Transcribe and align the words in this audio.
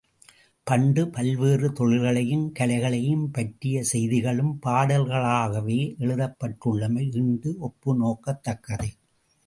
பண்டு 0.67 1.01
பல்வேறு 1.07 1.67
தொழில்களையும் 1.73 2.47
கலைகளையும் 2.59 3.27
பற்றிய 3.31 3.83
செய்திகளும் 3.83 4.59
பாடல்களாகவே 4.65 5.79
எழுதப்பட்டுள்ளமை 5.99 7.05
ஈண்டு 7.21 7.51
ஒப்பு 7.59 7.99
நோக்கத்தக்கது. 8.01 8.89